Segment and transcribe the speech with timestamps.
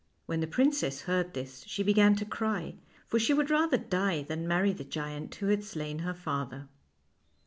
[0.25, 2.73] When the princess heard this she began to cry,
[3.05, 6.67] for she would rather die than marry the giant who had slain her father.